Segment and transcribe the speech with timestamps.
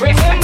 [0.00, 0.39] Remember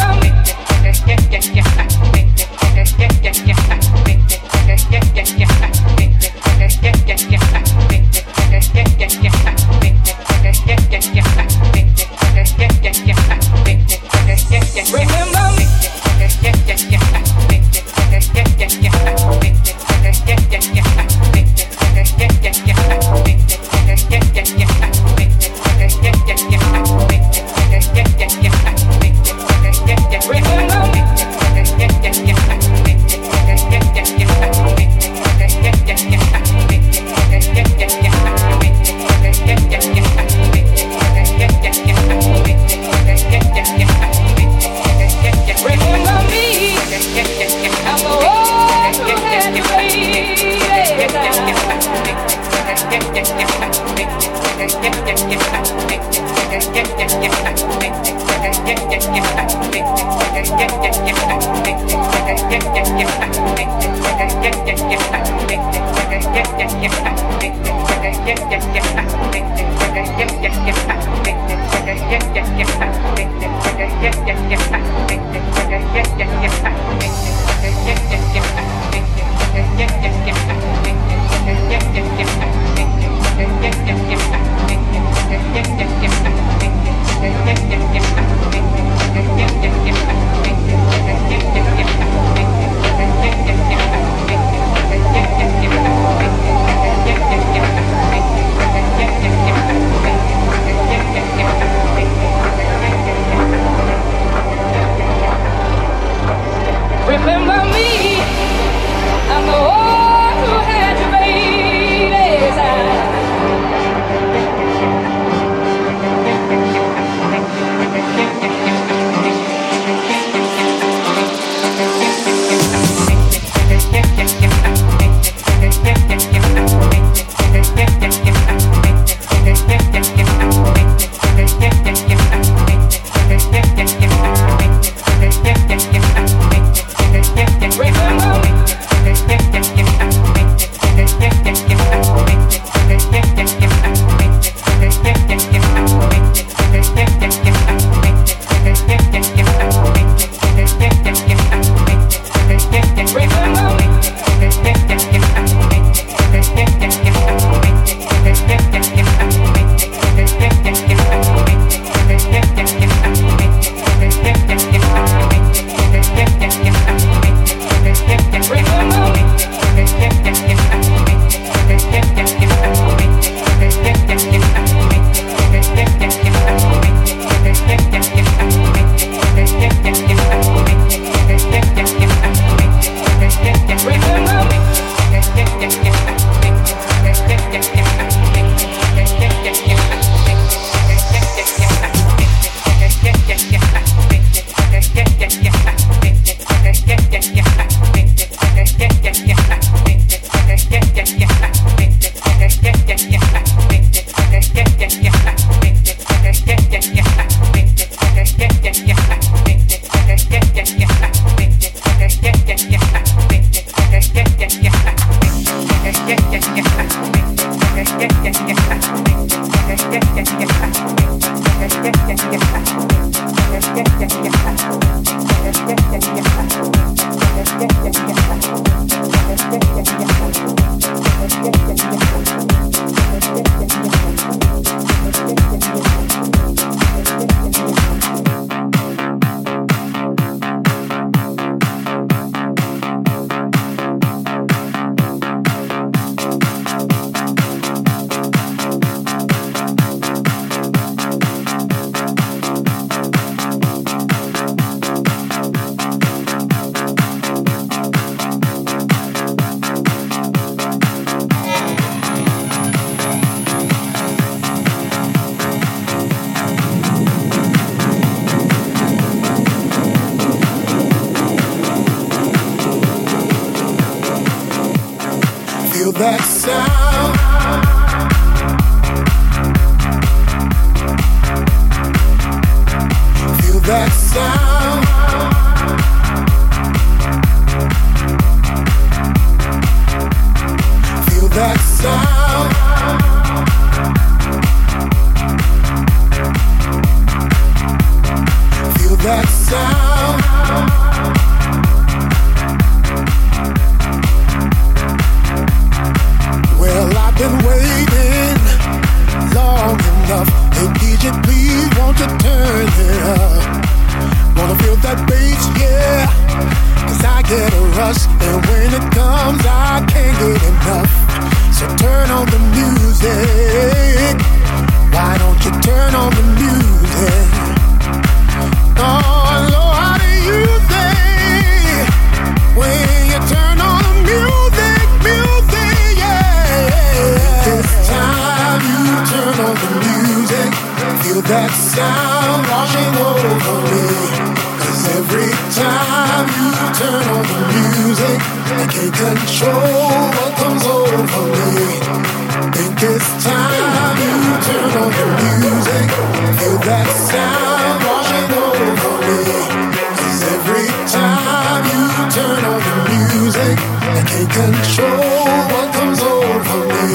[363.27, 363.59] music.
[363.59, 366.95] I can't control what comes over me.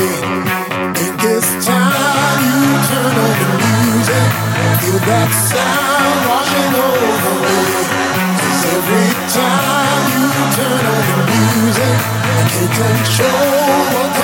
[0.95, 4.29] Think it's time you turn on the music.
[4.79, 7.59] Feel that sound washing over me.
[8.39, 10.25] Cause every time you
[10.55, 14.20] turn on the music, I can't control what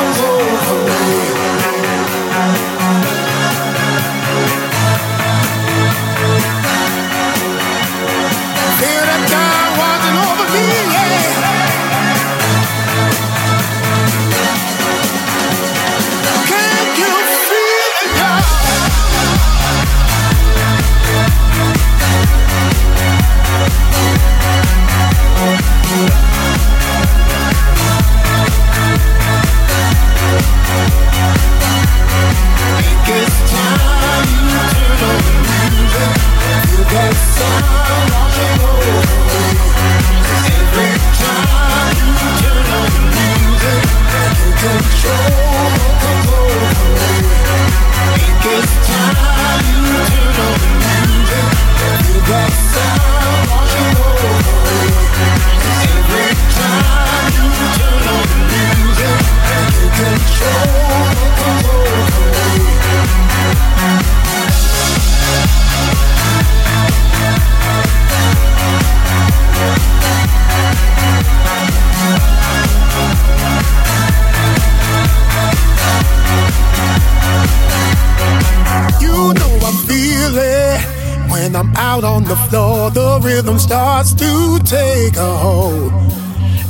[82.27, 85.93] the floor, the rhythm starts to take a hold.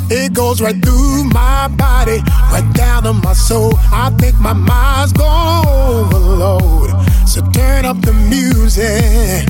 [0.09, 2.19] It goes right through my body,
[2.51, 3.73] right down to my soul.
[3.91, 6.91] I think my mind's gone overload.
[7.27, 9.49] So turn up the music.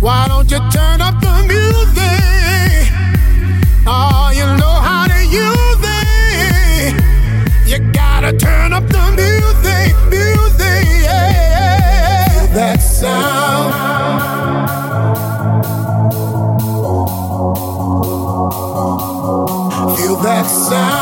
[0.00, 2.92] Why don't you turn up the music?
[3.86, 6.94] Oh, you know how to use it.
[7.66, 12.46] You gotta turn up the music, music, yeah.
[12.52, 13.61] That sound
[20.22, 21.01] that sound.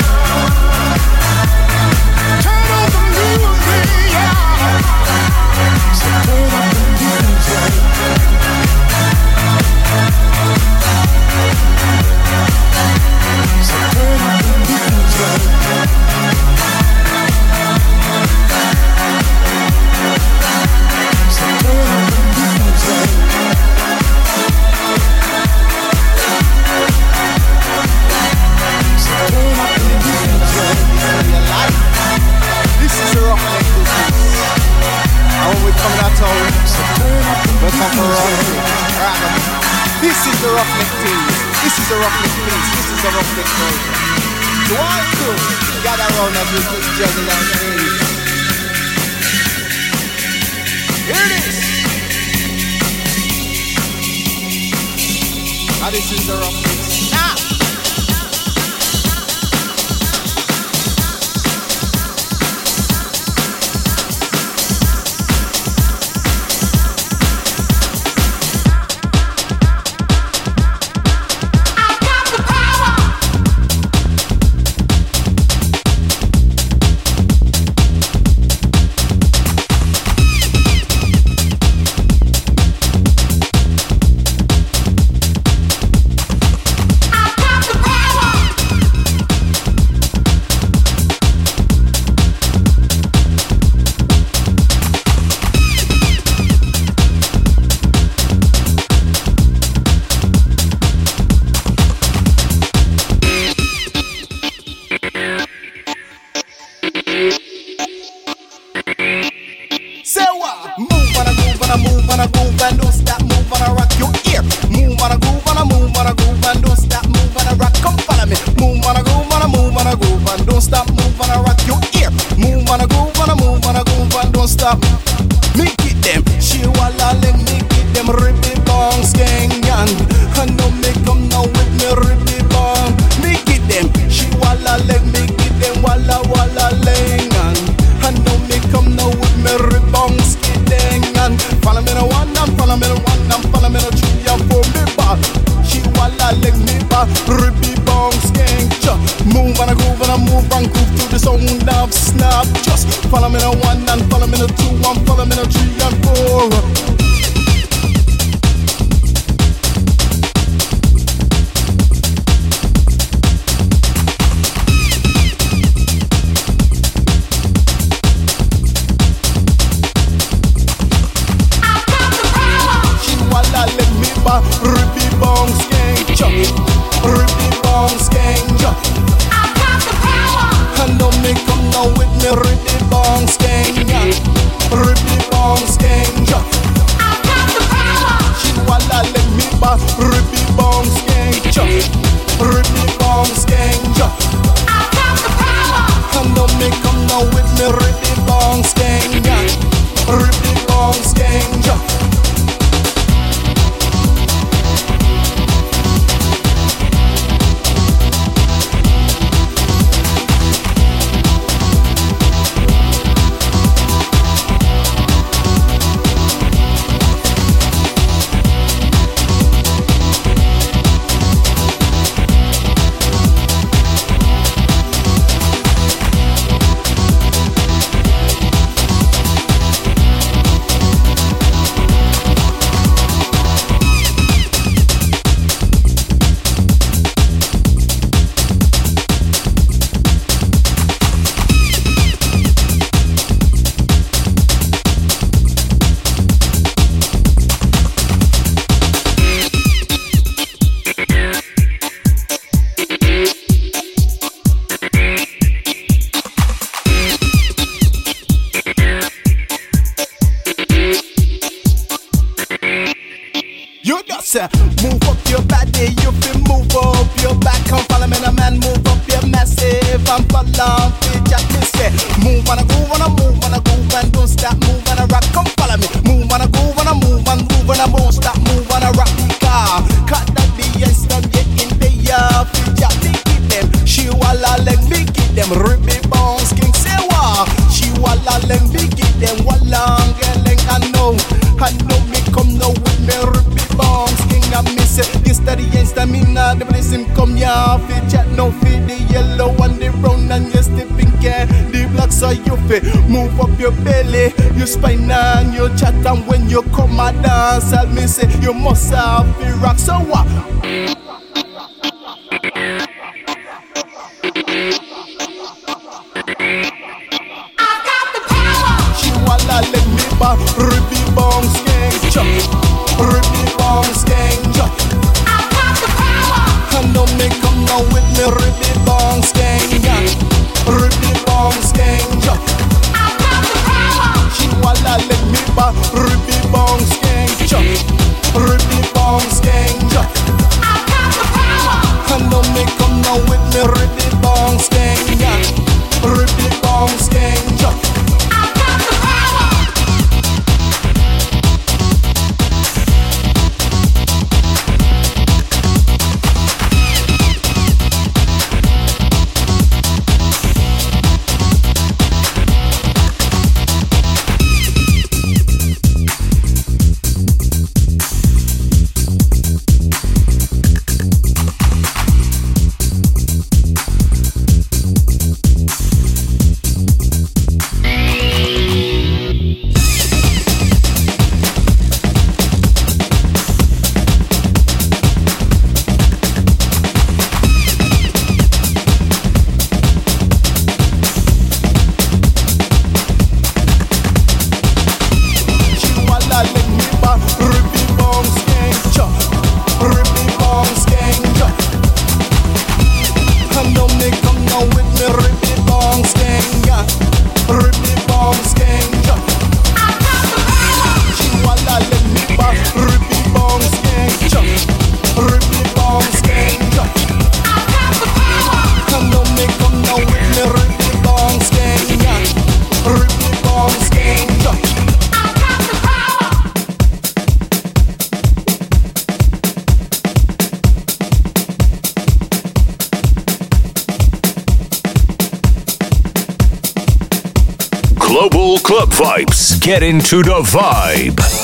[439.81, 441.40] Get into the vibe.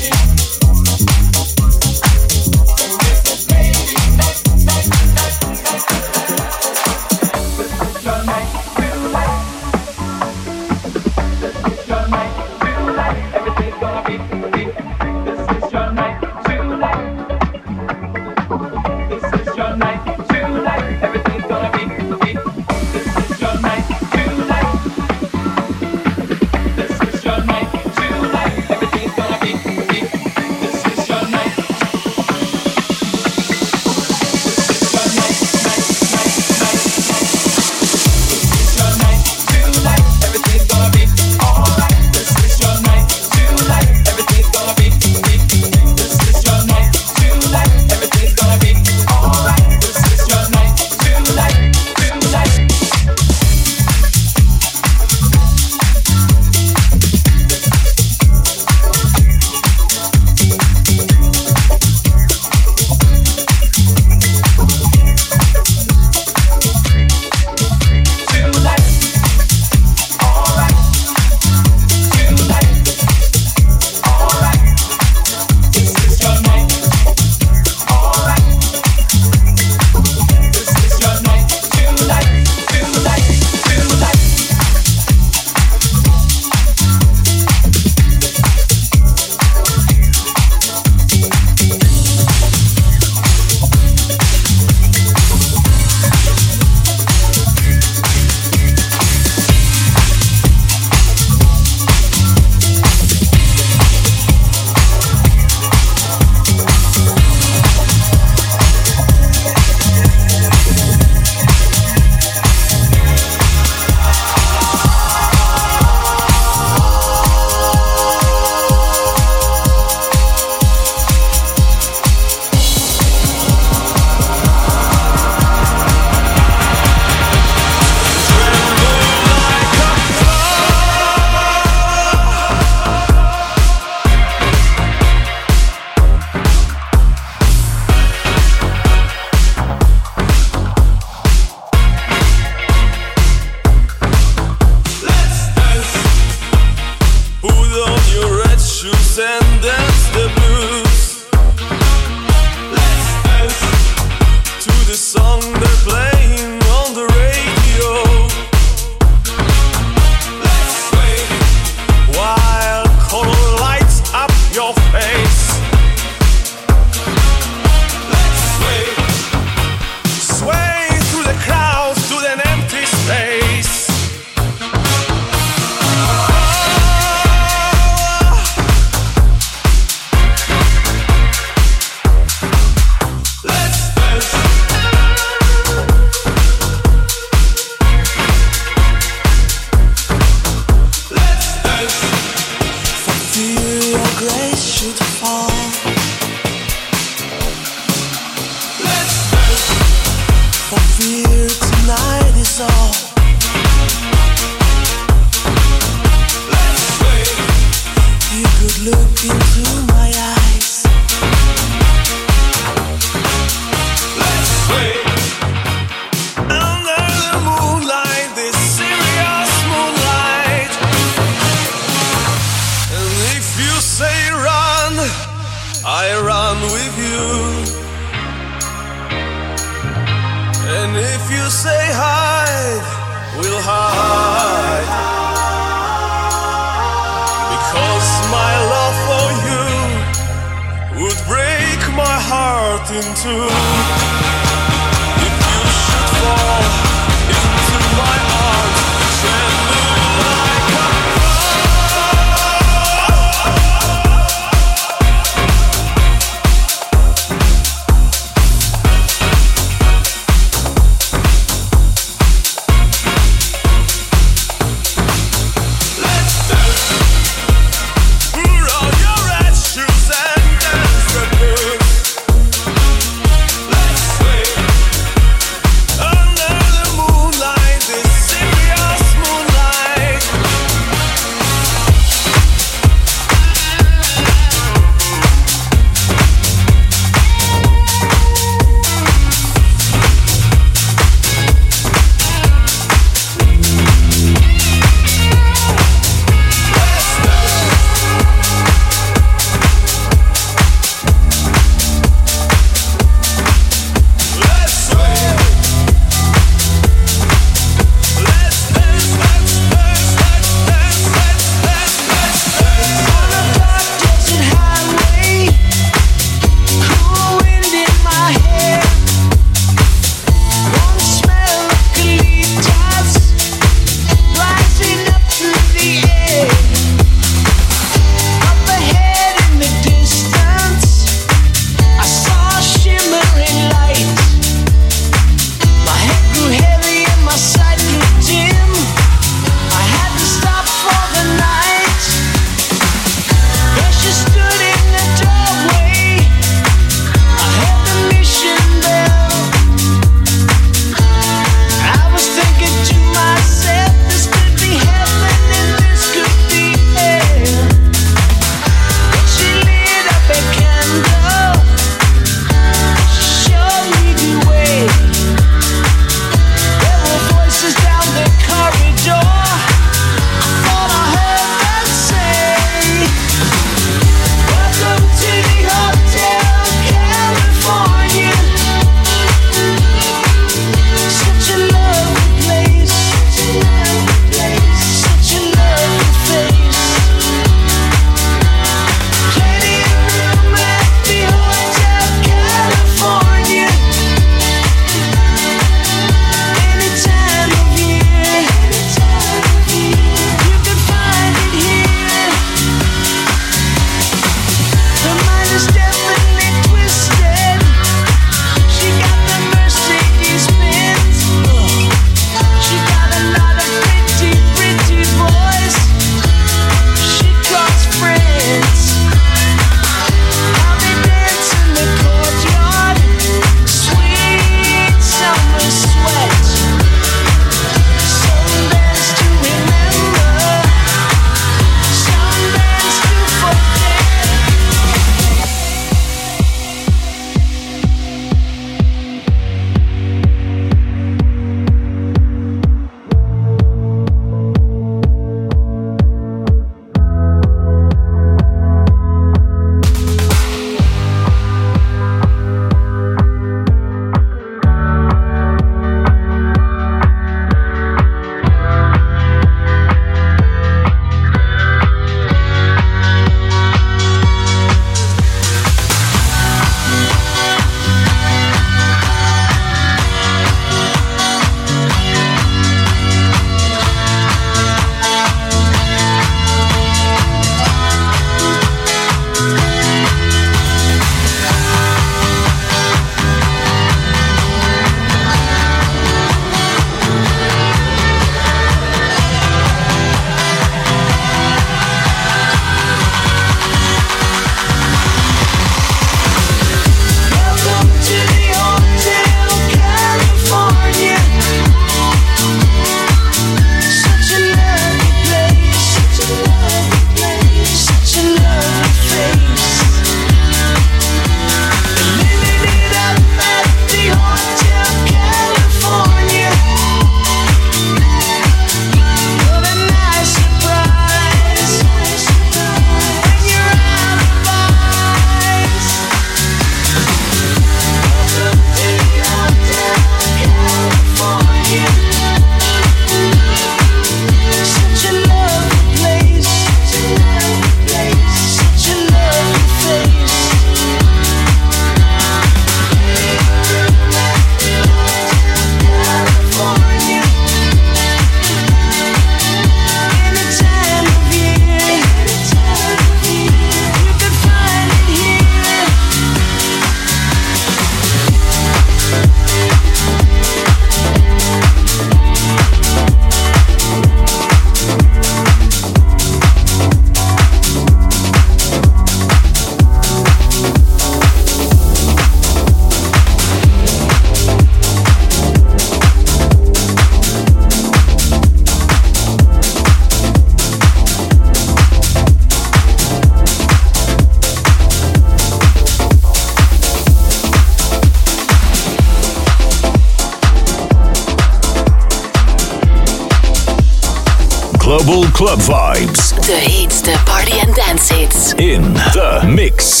[595.34, 596.30] club vibes.
[596.46, 598.52] The hits, the party and dance hits.
[598.54, 600.00] In the mix.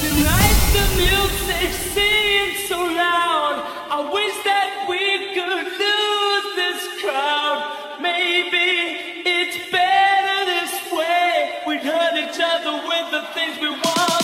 [0.00, 3.64] Tonight the music seems so loud.
[3.90, 7.58] I wish that we could lose this crowd.
[8.02, 11.56] Maybe it's better this way.
[11.66, 14.21] We hurt each other with the things we want.